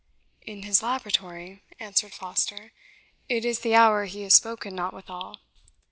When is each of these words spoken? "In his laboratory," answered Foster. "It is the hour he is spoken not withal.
"In 0.41 0.63
his 0.63 0.81
laboratory," 0.81 1.61
answered 1.79 2.15
Foster. 2.15 2.71
"It 3.29 3.45
is 3.45 3.59
the 3.59 3.75
hour 3.75 4.05
he 4.05 4.23
is 4.23 4.33
spoken 4.33 4.73
not 4.73 4.95
withal. 4.95 5.41